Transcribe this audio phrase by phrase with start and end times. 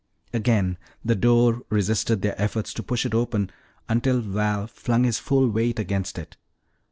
[0.33, 3.51] Again the door resisted their efforts to push it open
[3.87, 6.37] until Val flung his full weight against it.